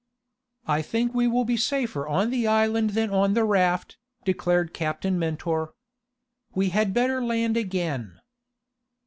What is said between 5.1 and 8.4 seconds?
Mentor. "We had better land again."